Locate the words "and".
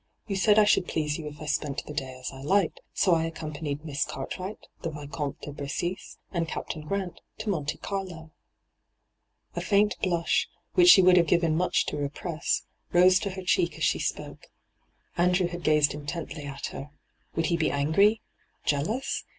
6.31-6.47